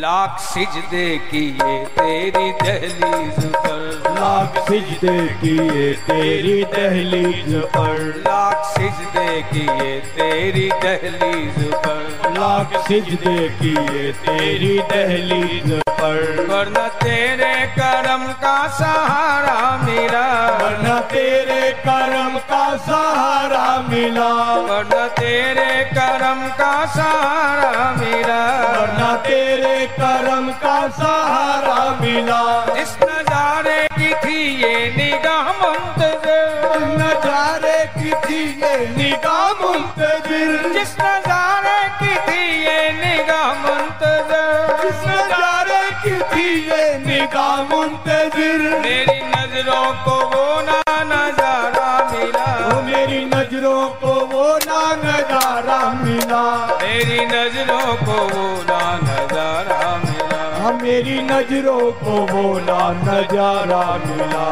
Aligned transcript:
लाख 0.00 0.38
सिजदे 0.40 1.06
किए 1.30 1.72
तेरी 1.98 2.52
दहलीज 2.52 3.44
पर। 3.56 3.82
लाख 4.10 4.58
सिजदे 4.68 5.16
किए 5.42 5.92
तेरी 5.94 6.64
दहलीज 6.64 7.54
पर। 7.76 8.00
लाख 8.18 8.64
सिजदे 8.64 9.42
किए 9.42 10.00
तेरी 10.16 10.68
दहलीज 10.84 11.60
पर। 11.74 12.32
लाख 12.38 12.76
सिजदे 12.88 13.48
किए 13.62 14.12
तेरी 14.12 14.78
दहलीज 14.78 15.80
पर 16.00 16.46
वरना 16.50 16.88
तेरे 16.88 17.66
करम 17.66 18.32
का 18.32 18.68
सहारा 18.68 19.76
मिला। 19.84 20.48
वरना 20.50 21.00
तेरे 21.00 21.72
करम 21.72 22.38
का 22.38 22.76
सहारा 22.76 23.82
मिला। 23.88 24.54
वरना 24.54 25.08
तेरे 25.08 25.84
करम 25.84 26.48
का 26.48 26.86
सहारा 26.86 27.90
मिला। 27.90 28.40
वरना 28.72 29.16
तेरे 29.16 29.86
करम 29.86 30.48
का 30.48 30.88
सहारा 30.88 31.96
मिला। 32.00 32.72
इस 32.82 32.96
नजारे 33.02 33.88
की 33.92 34.14
थी 34.14 34.62
ये 34.62 34.94
निगाह 34.96 35.42
मुंतजर। 35.42 36.78
नजारे 36.80 37.84
की 37.84 38.10
थी 38.14 38.60
ये 38.62 38.88
निगाह 38.96 39.48
मुंतजिर। 39.48 40.72
जिस 40.72 40.92
नजारे 41.00 41.88
की 41.88 42.14
थी 42.16 42.62
ये 42.62 42.92
निगाह 42.92 43.52
मुंतजर। 43.52 44.78
जिस 44.82 45.08
नजारे 45.08 45.59
की 46.02 46.18
थी 46.30 46.46
ये 46.66 46.82
निगाह 46.98 47.62
मुंतजिर। 47.70 48.60
मेरी 48.82 49.18
नज़रों 49.32 49.86
को 50.04 50.14
वो 50.30 50.44
ना 50.62 50.80
नज़ारा 51.10 51.90
मिला। 52.12 52.46
ओ 52.68 52.80
मेरी 52.82 53.24
नज़रों 53.24 53.88
को 54.00 54.14
वो 54.32 54.46
ना 54.64 54.80
नज़ारा 55.04 55.78
मिला। 56.02 56.42
मेरी 56.82 57.20
नज़रों 57.26 57.94
को 58.06 58.16
वो 58.32 58.46
ना 58.70 58.80
नज़ारा 59.02 59.96
मिला। 60.04 60.40
हाँ 60.60 60.72
मेरी 60.82 61.20
नज़रों 61.22 61.92
को 62.00 62.16
वो 62.32 62.58
ना 62.64 62.80
नज़ारा 63.04 63.84
मिला। 64.06 64.48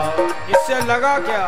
इससे 0.50 0.80
लगा 0.86 1.18
क्या? 1.28 1.44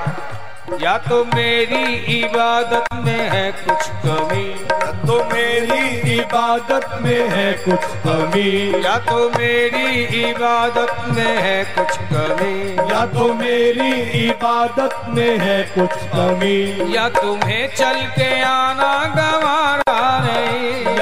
या 0.78 0.96
तो 0.98 1.24
मेरी 1.24 1.84
इबादत 2.18 2.94
में 3.04 3.28
है 3.30 3.50
कुछ 3.52 3.88
कमी 4.04 4.44
या 4.50 4.90
तो 5.06 5.16
मेरी 5.32 6.14
इबादत 6.14 6.86
में 7.02 7.28
है 7.28 7.52
कुछ 7.64 7.84
कमी 8.04 8.84
या 8.84 8.96
तो 9.10 9.18
मेरी 9.38 10.04
इबादत 10.22 10.94
में 11.16 11.36
है 11.42 11.64
कुछ 11.74 11.96
कमी 12.12 12.54
या 12.92 13.04
तो 13.06 13.32
मेरी 13.34 13.90
इबादत 14.26 14.94
में 15.08 15.38
है 15.38 15.62
कुछ 15.74 15.98
कमी। 16.14 16.94
या 16.96 17.08
तुम्हें 17.20 17.66
चल 17.76 18.00
के 18.16 18.32
आना 18.42 18.92
गवारा 19.16 19.79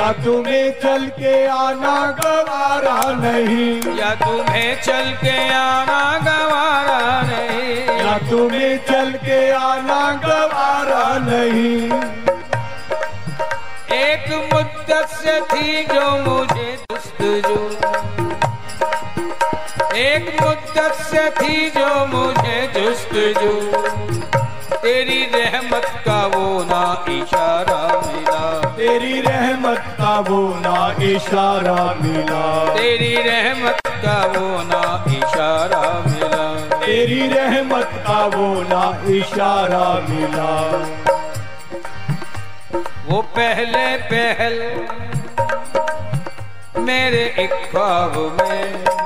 या 0.09 0.15
तुम्हें 0.15 0.71
चल 0.81 1.07
के 1.07 1.47
आना 1.47 1.97
गवारा 2.21 3.01
नहीं। 3.15 3.99
या 3.99 4.15
तुम्हें 4.15 4.83
चल 4.83 5.11
के 5.25 5.55
आना 5.55 5.99
गवारा 6.19 7.01
नहीं। 7.23 7.99
या 7.99 8.17
तुम्हें 8.31 8.79
चल 8.79 9.11
के 9.25 9.51
आना 9.51 10.01
गवारा 10.25 11.05
नहीं। 11.19 11.93
एक 13.99 14.53
मुद्दत 14.55 15.09
से 15.11 15.41
थी 15.41 15.85
जो 15.85 16.11
मुझे 16.31 16.79
जस्तजू 16.93 17.61
एक 19.97 20.37
मुद्दत 20.43 20.93
से 21.03 21.31
थी 21.31 21.71
जो 21.71 22.07
मुझे 22.07 22.59
जस्तजू 22.77 24.38
तेरी 24.89 25.25
रहमत 25.35 25.87
का 26.07 26.27
वो 26.27 26.65
ना 26.65 27.05
इशारा 27.09 28.01
मिला। 28.01 28.69
तेरी 28.77 29.21
रहमत 29.21 29.79
का 29.79 30.21
वो 30.21 30.55
ना 30.61 30.97
इशारा 31.03 31.95
मिला। 32.03 32.75
तेरी 32.75 33.17
रहमत 33.17 33.81
का 33.87 34.27
वो 34.27 34.63
ना 34.63 35.05
इशारा 35.09 35.83
मिला। 36.07 36.61
तेरी 36.87 37.29
रहमत 37.29 37.91
का 38.07 38.27
वो 38.27 38.63
ना 38.63 39.03
इशारा 39.09 40.07
मिला। 40.09 40.53
वो 43.09 43.23
पहले 43.23 43.97
पहल 43.97 44.57
मेरे 46.83 47.35
एक 47.39 47.71
ख्वाब 47.71 48.39
में 48.41 48.98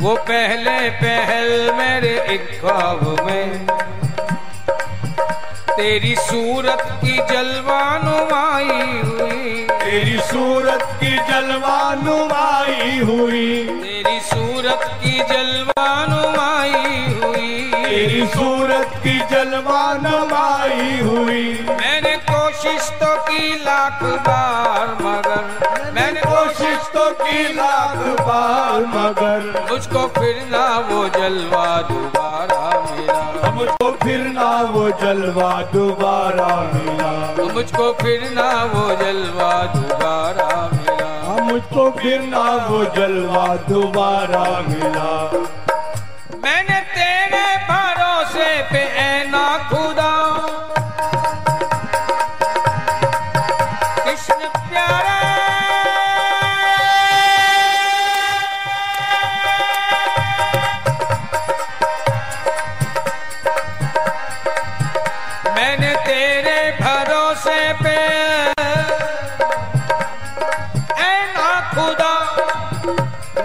वो 0.00 0.14
पहले 0.16 0.90
पहल 0.90 1.72
मेरे 1.72 2.26
एक 2.34 2.60
ख्वाब 2.60 3.26
में। 3.26 3.66
तेरी 5.70 6.16
सूरत 6.16 7.00
की 7.04 7.16
जलवानुमाई 7.16 9.00
हुई। 9.04 9.66
तेरी 9.72 10.18
सूरत 10.18 10.82
की 10.82 11.16
जलवा 11.16 11.94
नुमाई 11.94 12.98
हुई। 12.98 13.62
तेरी 13.62 14.20
सूरत 14.20 14.80
की 15.04 15.18
जलवानुमाई 15.18 16.74
हुई। 17.14 17.70
तेरी 17.84 18.26
सूरत 18.26 18.90
की 19.04 19.18
जलवानुमाई 19.18 21.00
हुई। 21.00 21.66
मैंने 21.70 22.16
कोशिश 22.16 22.90
तो 22.90 23.16
की 23.22 23.54
लाख 23.54 24.02
बार 24.02 24.86
मगर 25.02 25.90
मैंने 25.92 26.20
तो 26.94 27.04
की 27.22 27.42
लाख 27.54 27.96
बार 28.28 28.84
मगर 28.94 29.66
मुझको 29.70 30.06
फिर 30.18 30.36
ना 30.50 30.64
वो 30.90 31.06
जलवा 31.18 31.66
दोबारा 31.90 32.60
मिला 32.90 33.50
मुझको 33.58 33.90
फिर 34.04 34.26
ना 34.38 34.50
वो 34.74 34.88
जलवा 35.02 35.50
दोबारा 35.74 36.48
मिला 36.74 37.10
मुझको 37.54 37.92
फिर 38.02 38.28
ना 38.38 38.48
वो 38.74 38.88
जलवा 39.02 39.52
दोबारा 39.74 40.48
मिला 40.74 41.42
मुझको 41.50 41.90
फिर 42.00 42.20
ना 42.34 42.44
वो 42.68 42.84
जलवा 42.96 43.46
दोबारा 43.68 44.44
मिला 44.68 45.10
मैंने 46.44 46.79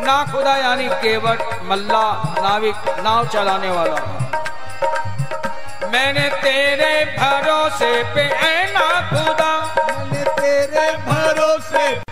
ना 0.05 0.15
खुदा 0.31 0.55
यानी 0.57 0.87
केवट, 0.87 1.39
मल्ला, 1.63 2.03
नाविक, 2.39 2.75
नाव 2.99 3.27
चलाने 3.27 3.69
वाला। 3.69 3.95
मैंने 5.91 6.29
तेरे 6.43 6.93
भरोसे 7.17 7.91
पे 8.13 8.25
ना 8.73 8.87
खुदा। 9.09 9.53
मैंने 9.77 10.23
तेरे 10.41 10.85
भरोसे 10.97 12.04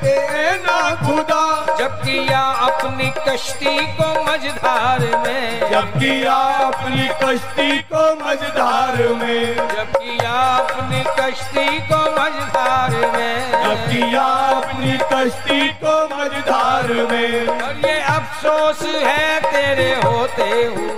ना 0.63 0.95
खुदा। 0.95 1.43
जब 1.79 2.01
किया 2.01 2.39
अपनी 2.39 3.13
कश्ती 3.27 3.87
को 3.87 4.23
मझधार 4.23 4.99
में। 4.99 5.71
जब 5.71 5.89
किया 5.99 6.33
अपनी 6.67 7.07
कश्ती 7.07 7.77
को 7.93 8.25
मझधार 8.25 9.07
में। 9.07 9.55
जब 9.55 9.97
किया 9.97 10.57
अपनी 10.57 11.03
कश्ती 11.09 11.79
को 11.79 11.97
मझधार 11.97 12.89
में। 12.89 13.51
जब 13.51 13.87
किया 13.91 14.23
अपनी 14.61 14.97
कश्ती 15.13 15.67
को 15.83 16.03
मझधार 16.15 16.87
में। 17.11 17.47
और 17.47 17.75
ये 17.85 17.99
अफसोस 17.99 18.81
है 18.85 19.39
तेरे 19.39 19.95
होते 19.95 20.43
हुए। 20.43 20.93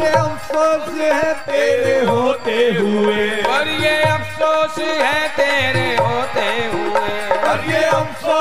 ये 0.00 0.08
अफसोस 0.08 1.00
है 1.00 1.34
तेरे 1.34 2.06
होते 2.06 2.56
हुए। 2.80 3.42
और 3.42 3.68
ये 3.68 4.02
अफसोस 4.02 4.78
है 4.78 5.28
तेरे 5.28 5.96
होते 6.02 6.40
हुए। 6.40 6.89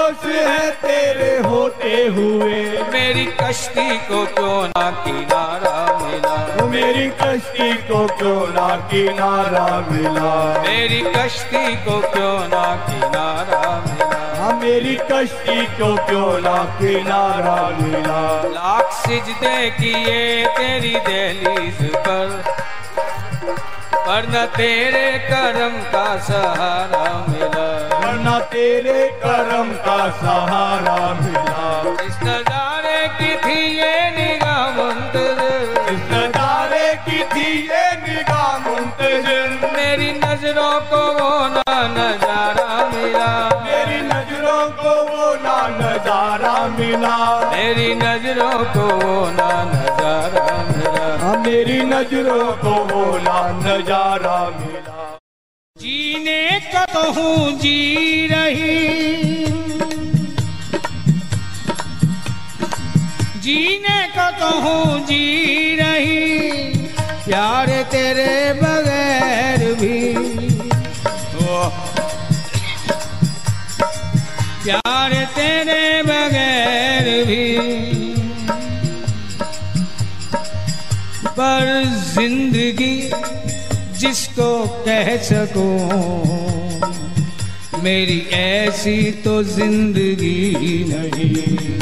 अफसोस 0.09 0.35
है 0.35 0.71
तेरे 0.71 1.49
होते 1.49 2.05
हुए। 2.05 2.83
मेरी 2.91 3.25
कश्ती 3.25 3.97
को 3.97 4.25
क्यों 4.25 4.67
ना 4.67 4.91
किनारा 4.91 5.99
मिला? 6.01 6.65
मेरी 6.65 7.09
कश्ती 7.09 7.73
को 7.73 8.07
क्यों 8.07 8.47
ना 8.47 8.75
किनारा 8.75 9.87
मिला? 9.91 10.61
मेरी 10.61 11.01
कश्ती 11.01 11.75
को 11.75 11.99
क्यों 11.99 12.39
ना 12.47 12.75
किनारा 12.75 13.83
मिला? 13.87 14.43
हाँ 14.43 14.59
मेरी 14.59 14.95
कश्ती 14.95 15.65
को 15.65 15.95
क्यों 16.05 16.39
ना 16.39 16.63
किनारा 16.63 17.69
मिला? 17.81 18.41
लाख 18.43 18.91
सिजदे 18.91 19.69
किए 19.69 20.45
तेरी 20.45 20.95
दहलीज 20.95 21.95
पर 21.95 22.43
पर 23.93 24.27
न 24.29 24.45
तेरे 24.45 25.19
कर्म 25.19 25.69
का 25.69 26.17
सहारा 26.17 27.25
मिला। 27.29 27.78
वरना 28.09 28.37
तेरे 28.51 29.01
करम 29.21 29.67
का 29.85 29.97
सहारा 30.19 30.97
मिला। 31.15 31.65
इस 32.03 32.15
नजारे 32.23 33.01
की 33.17 33.35
थी 33.43 33.57
ये 33.77 33.91
निगाह 34.11 34.79
इस 35.91 36.01
नजारे 36.11 36.87
की 37.05 37.19
थी 37.33 37.45
ये 37.67 37.83
निगाह 37.99 38.57
मुंतजिर 38.65 39.69
मेरी 39.75 40.09
नज़रों 40.23 40.73
को 40.89 41.01
वो 41.19 41.29
ना 41.53 41.77
नज़ारा 41.97 42.67
मिला। 42.95 43.29
मेरी 43.67 44.01
नज़रों 44.07 44.65
को 44.81 44.95
वो 45.11 45.29
ना 45.45 45.59
नज़ारा 45.77 46.55
मिला। 46.79 47.15
मेरी 47.53 47.93
नज़रों 48.01 48.57
को 48.73 48.87
वो 49.05 49.19
ना 49.37 49.51
नज़ारा 49.75 50.47
मिला। 50.71 51.05
हाँ, 51.21 51.37
मेरी 51.45 51.81
नज़रों 51.93 52.51
को 52.65 52.75
वो 52.91 53.05
ना 53.29 53.39
नज़ारा 53.61 54.39
मिला। 54.59 55.08
जीने 55.79 56.59
का 56.73 56.85
तो 56.85 57.51
जी 57.51 58.27
रही। 58.31 59.45
जीने 63.39 63.99
का 64.07 64.29
तो 64.31 64.49
जी 64.99 65.75
रही। 65.75 66.87
प्यार 67.25 67.71
तेरे 67.91 68.53
बगैर 68.53 69.63
भी। 69.73 70.13
प्यार 74.63 75.13
तेरे 75.35 76.03
बगैर 76.03 77.25
भी। 77.25 77.45
पर 81.29 81.83
ज़िंदगी 82.13 83.11
जिसको 83.99 84.51
कह 84.85 85.07
सको, 85.23 85.69
मेरी 87.83 88.19
ऐसी 88.33 89.11
तो 89.23 89.41
ज़िंदगी 89.45 90.83
नहीं। 90.89 91.79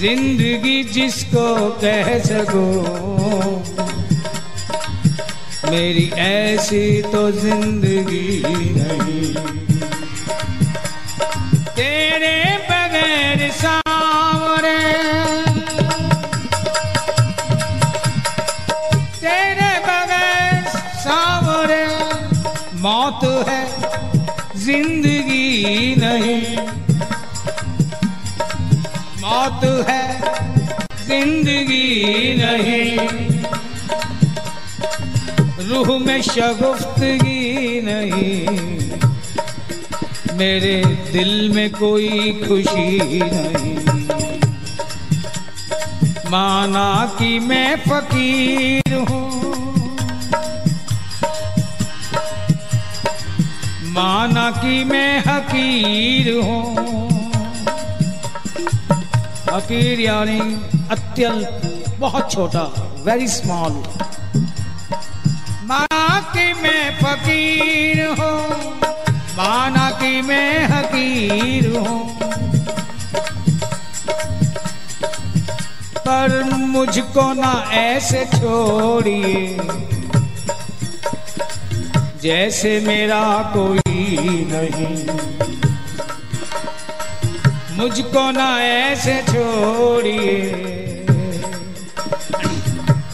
ज़िंदगी 0.00 0.82
जिसको 0.92 1.48
कह 1.80 2.18
सको, 2.20 2.66
मेरी 5.70 6.10
ऐसी 6.20 7.02
तो 7.02 7.30
ज़िंदगी 7.32 8.42
नहीं। 8.76 9.69
नहीं। 25.98 26.56
मौत 29.22 29.86
है, 29.88 30.04
ज़िंदगी 31.06 31.88
नहीं। 32.34 32.98
रूह 35.68 35.98
में 35.98 36.22
शगुफ्तगी 36.22 37.80
नहीं। 37.80 38.46
मेरे 40.38 40.84
दिल 41.12 41.52
में 41.54 41.70
कोई 41.70 42.32
खुशी 42.48 43.20
नहीं। 43.20 43.80
माना 46.30 47.16
कि 47.18 47.38
मैं 47.38 47.76
फकीर 47.76 48.94
हूँ। 48.94 49.59
माना 53.90 54.50
कि 54.50 54.84
मैं 54.84 55.18
हकीर 55.20 56.28
हूँ। 56.44 57.08
हकीर 59.52 60.00
यानी 60.00 60.40
अत्यंत 60.90 61.96
बहुत 61.98 62.32
छोटा 62.32 62.62
वेरी 63.04 63.28
स्मॉल 63.28 63.72
माना 65.64 66.20
कि 66.32 66.52
मैं 66.52 66.84
फकीर 66.96 68.06
हूँ। 68.20 68.70
माना 69.38 69.90
कि 69.90 70.22
मैं 70.22 70.66
हकीर 70.66 71.76
हूँ। 71.76 71.98
पर 75.98 76.42
मुझको 76.54 77.32
ना 77.32 77.52
ऐसे 77.72 78.24
छोड़िए। 78.24 79.58
जैसे 82.22 82.80
मेरा 82.80 83.50
कोई 83.56 83.80
नहीं। 84.52 85.06
मुझको 87.78 88.30
ना 88.30 88.62
ऐसे 88.62 89.22
छोड़िए। 89.22 90.52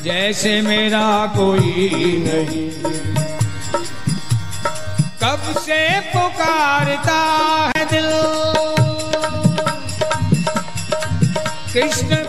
जैसे 0.05 0.63
मेरा 0.63 1.27
कोई 1.27 1.89
नहीं। 2.27 2.71
कब 5.23 5.61
से 5.61 6.01
पुकारता 6.01 7.21
है 7.77 7.85
दिल? 7.85 8.11
कृष्ण 11.73 12.26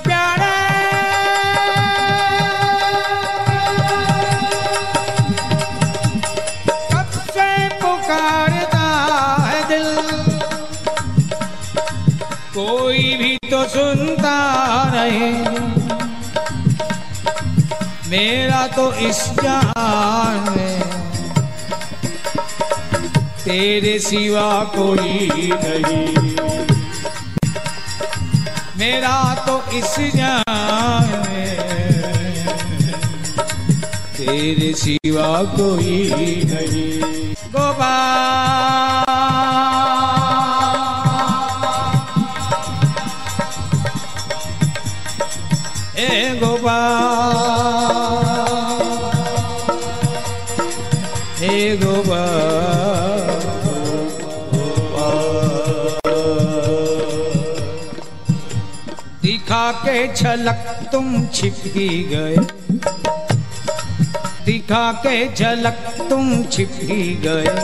सुनता 13.77 14.37
रहे 14.93 15.31
मेरा 18.09 18.61
तो 18.67 18.85
इस 19.07 19.17
जहान 19.43 20.37
में 20.49 20.79
तेरे 23.43 23.97
सिवा 23.99 24.49
कोई 24.77 25.51
नहीं। 25.63 26.07
मेरा 28.79 29.17
तो 29.47 29.55
इस 29.77 29.93
जहान 30.15 31.07
में 31.27 31.53
तेरे 34.17 34.71
सिवा 34.73 35.31
कोई 35.53 35.97
नहीं। 36.45 36.99
गोपाल। 37.53 39.56
गोपाल 46.67 48.15
हे 51.39 51.75
गोपाल 51.77 52.47
दिखा 59.21 59.71
के 59.71 59.95
झलक 60.13 60.89
तुम 60.91 61.27
छिप 61.27 61.61
गए। 62.11 62.35
दिखा 64.45 64.91
के 65.05 65.15
झलक 65.35 65.79
तुम 66.09 66.43
छिप 66.43 66.77
गए। 67.23 67.55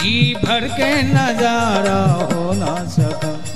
जी 0.00 0.34
भर 0.44 0.68
के 0.68 0.90
नज़ारा 1.02 2.00
हो 2.22 2.52
ना 2.52 2.74
सका। 2.88 3.49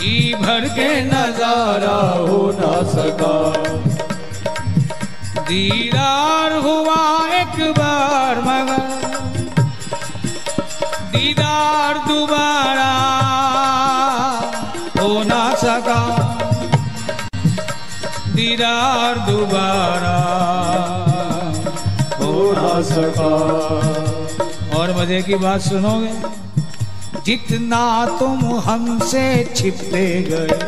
जी 0.00 0.34
भर 0.34 0.68
के 0.68 0.88
नज़ारा 1.04 1.96
हो 2.20 2.36
ना 2.52 2.72
सका। 2.90 3.34
दीदार 5.48 6.52
हुआ 6.64 7.00
एक 7.34 7.58
बार 7.78 8.40
मगर, 8.40 8.86
दीदार 11.12 11.98
दोबारा 12.08 12.94
हो 15.00 15.22
ना 15.24 15.42
सका। 15.64 16.00
दीदार 18.34 19.18
दोबारा 19.28 20.18
हो 22.18 22.52
ना 22.52 22.74
सका। 22.90 23.32
और 24.78 24.96
मज़े 24.98 25.22
की 25.22 25.34
बात 25.36 25.60
सुनोगे? 25.60 26.39
जितना 27.26 27.82
तुम 28.18 28.44
हमसे 28.60 29.22
छिपते 29.56 30.04
गए। 30.22 30.58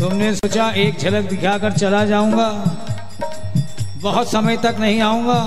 तुमने 0.00 0.34
सोचा 0.34 0.70
एक 0.76 0.98
झलक 0.98 1.28
दिखाकर 1.30 1.72
चला 1.72 2.04
जाऊँगा। 2.04 2.48
बहुत 4.02 4.30
समय 4.30 4.56
तक 4.56 4.76
नहीं 4.80 5.00
आऊँगा। 5.00 5.40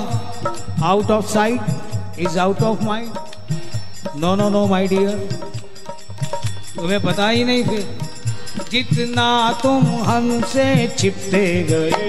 Out 0.83 1.11
of 1.11 1.25
sight 1.25 2.19
is 2.19 2.39
out 2.39 2.61
of 2.63 2.83
mind 2.83 3.09
no 4.15 4.35
no 4.35 4.49
no 4.49 4.65
my 4.67 4.87
dear 4.87 5.17
तुम्हें 6.75 7.01
पता 7.01 7.27
ही 7.29 7.43
नहीं 7.43 7.63
फिर। 7.63 7.97
जितना 8.71 9.27
तुम 9.63 9.85
हमसे 10.05 10.65
छिपते 10.97 11.43
गए। 11.69 12.08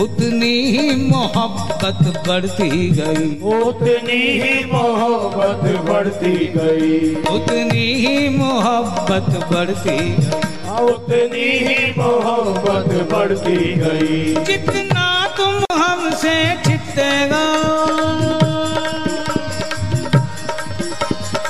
उतनी 0.00 0.54
ही 0.74 0.94
मोहब्बत 0.96 1.98
बढ़ती 2.28 2.88
गई। 2.90 3.26
उतनी 3.52 4.20
ही 4.40 4.64
मोहब्बत 4.64 5.64
बढ़ती 5.88 6.34
गई। 6.56 7.14
उतनी 7.34 7.84
ही 8.04 8.28
मोहब्बत 8.38 9.28
बढ़ती 9.52 9.98
गई। 9.98 10.40
उतनी 10.84 11.48
ही 11.64 11.92
मोहब्बत 11.98 12.90
बढ़ती 13.12 13.56
गई। 13.74 14.44
जितना 14.44 15.06
तुम 15.36 15.76
हमसे 15.82 16.34
चितेगा 16.66 17.44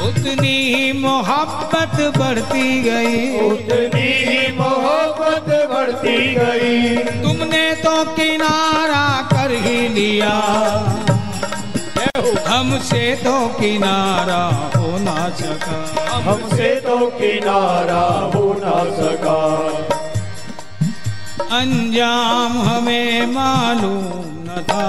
उतनी 0.08 0.56
ही 0.74 0.92
मोहब्बत 0.92 2.18
बढ़ती 2.18 2.82
गई। 2.82 3.40
उतनी 3.50 4.08
ही 4.26 4.52
मोहब्बत 4.58 5.01
बढ़ती 5.92 6.34
गई। 6.34 6.96
तुमने 7.22 7.74
तो 7.74 8.04
किनारा 8.04 9.06
कर 9.22 9.50
ही 9.52 9.88
लिया। 9.88 10.34
हमसे 12.48 13.16
तो 13.16 13.48
किनारा 13.48 14.44
हो 14.76 14.98
ना 14.98 15.28
सका। 15.30 15.78
हमसे 16.16 16.74
तो 16.80 17.06
किनारा 17.06 18.04
हो 18.34 18.44
ना 18.58 18.78
सका। 18.98 19.40
अंजाम 21.58 22.52
हमें 22.62 23.26
मालूम 23.26 24.28
न 24.46 24.62
था। 24.62 24.88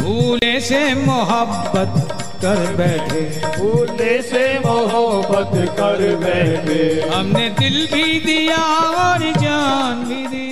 भूले 0.00 0.60
से 0.60 0.94
मोहब्बत 0.94 2.05
कर 2.44 2.74
बैठे। 2.76 3.20
भूलने 3.58 4.22
से 4.22 4.58
मोहब्बत 4.58 5.50
कर 5.78 6.16
बैठे। 6.16 7.10
हमने 7.14 7.48
दिल 7.50 7.86
भी 7.86 8.20
दिया 8.20 8.62
और 9.04 9.18
जान 9.18 10.04
भी 10.04 10.26
दी। 10.26 10.46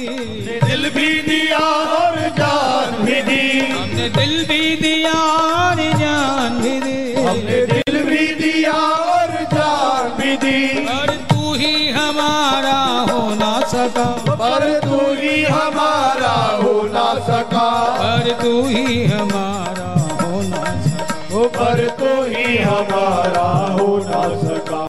दिल 0.66 0.90
भी 0.90 1.22
दिया 1.22 1.58
और 1.98 2.16
जान 2.38 3.04
भी 3.04 3.22
दी। 3.22 3.72
हमने 3.72 4.08
दिल 4.08 4.44
भी 4.44 4.76
दिया 4.76 5.12
और 5.12 5.76
जान 5.98 6.60
भी 6.62 6.80
दी। 6.80 7.24
हमने 7.24 7.66
दिल 7.66 8.02
भी 8.04 8.26
दिया 8.34 8.72
और 8.72 9.32
जान 9.54 10.10
भी 10.20 10.36
दी। 10.36 10.86
और 10.86 11.06
तू 11.06 11.54
ही 11.54 11.88
हमारा 11.88 12.78
हो 13.12 13.34
ना 13.34 13.60
सका। 13.60 14.04
पर 14.30 14.80
तू 14.84 15.12
ही 15.14 15.42
हमारा 15.44 16.34
हो 16.62 16.82
ना 16.82 17.14
सका। 17.14 17.70
पर 17.98 18.38
तू 18.42 18.66
ही 18.66 19.04
हमारा 19.04 19.73
पर 21.64 21.86
तू 21.98 22.08
ही 22.32 22.56
हमारा 22.58 23.46
हो 23.78 23.86
ना 24.08 24.22
सका 24.44 24.82